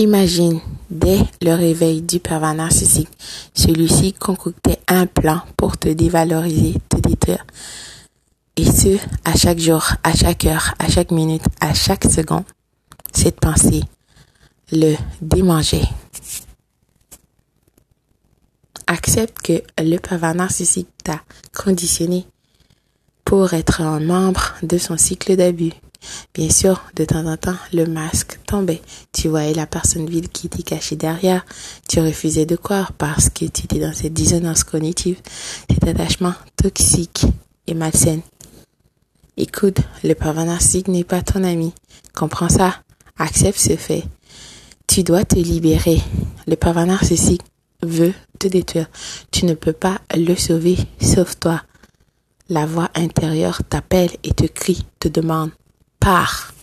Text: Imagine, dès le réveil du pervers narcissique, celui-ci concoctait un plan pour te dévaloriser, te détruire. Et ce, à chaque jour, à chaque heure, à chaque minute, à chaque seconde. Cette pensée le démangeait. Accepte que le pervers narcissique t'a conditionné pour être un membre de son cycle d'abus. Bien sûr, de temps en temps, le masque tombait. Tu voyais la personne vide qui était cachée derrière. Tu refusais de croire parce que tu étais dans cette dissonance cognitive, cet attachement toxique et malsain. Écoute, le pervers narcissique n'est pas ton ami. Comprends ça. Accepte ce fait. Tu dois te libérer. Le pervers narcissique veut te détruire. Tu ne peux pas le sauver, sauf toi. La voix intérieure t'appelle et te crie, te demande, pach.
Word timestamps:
Imagine, 0.00 0.60
dès 0.90 1.18
le 1.42 1.54
réveil 1.54 2.02
du 2.02 2.20
pervers 2.20 2.54
narcissique, 2.54 3.08
celui-ci 3.52 4.12
concoctait 4.12 4.78
un 4.86 5.06
plan 5.06 5.42
pour 5.56 5.76
te 5.76 5.88
dévaloriser, 5.88 6.76
te 6.88 6.98
détruire. 6.98 7.44
Et 8.56 8.64
ce, 8.64 8.96
à 9.24 9.34
chaque 9.34 9.58
jour, 9.58 9.84
à 10.04 10.14
chaque 10.14 10.44
heure, 10.44 10.72
à 10.78 10.88
chaque 10.88 11.10
minute, 11.10 11.42
à 11.60 11.74
chaque 11.74 12.04
seconde. 12.04 12.44
Cette 13.12 13.40
pensée 13.40 13.82
le 14.70 14.94
démangeait. 15.20 15.88
Accepte 18.86 19.42
que 19.42 19.62
le 19.82 19.96
pervers 19.98 20.36
narcissique 20.36 20.90
t'a 21.02 21.22
conditionné 21.52 22.24
pour 23.24 23.52
être 23.52 23.80
un 23.80 23.98
membre 23.98 24.54
de 24.62 24.78
son 24.78 24.96
cycle 24.96 25.34
d'abus. 25.34 25.72
Bien 26.34 26.50
sûr, 26.50 26.82
de 26.94 27.04
temps 27.04 27.26
en 27.26 27.36
temps, 27.36 27.56
le 27.72 27.86
masque 27.86 28.38
tombait. 28.46 28.82
Tu 29.12 29.28
voyais 29.28 29.54
la 29.54 29.66
personne 29.66 30.08
vide 30.08 30.28
qui 30.28 30.46
était 30.46 30.62
cachée 30.62 30.96
derrière. 30.96 31.44
Tu 31.88 32.00
refusais 32.00 32.46
de 32.46 32.56
croire 32.56 32.92
parce 32.92 33.28
que 33.28 33.44
tu 33.44 33.64
étais 33.64 33.80
dans 33.80 33.92
cette 33.92 34.12
dissonance 34.12 34.64
cognitive, 34.64 35.20
cet 35.70 35.86
attachement 35.86 36.34
toxique 36.56 37.24
et 37.66 37.74
malsain. 37.74 38.20
Écoute, 39.36 39.78
le 40.02 40.14
pervers 40.14 40.46
narcissique 40.46 40.88
n'est 40.88 41.04
pas 41.04 41.22
ton 41.22 41.44
ami. 41.44 41.72
Comprends 42.14 42.48
ça. 42.48 42.74
Accepte 43.18 43.58
ce 43.58 43.76
fait. 43.76 44.04
Tu 44.86 45.02
dois 45.02 45.24
te 45.24 45.36
libérer. 45.36 46.00
Le 46.46 46.56
pervers 46.56 46.86
narcissique 46.86 47.42
veut 47.82 48.14
te 48.38 48.48
détruire. 48.48 48.88
Tu 49.30 49.44
ne 49.44 49.54
peux 49.54 49.72
pas 49.72 50.00
le 50.16 50.34
sauver, 50.34 50.76
sauf 51.00 51.38
toi. 51.38 51.62
La 52.48 52.64
voix 52.64 52.90
intérieure 52.94 53.62
t'appelle 53.68 54.10
et 54.24 54.32
te 54.32 54.46
crie, 54.46 54.86
te 55.00 55.08
demande, 55.08 55.50
pach. 56.08 56.57